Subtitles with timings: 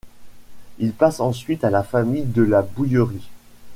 [0.79, 3.29] Il passe ensuite à la famille de La Bouillerie.